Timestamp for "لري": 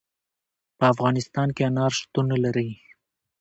2.43-2.69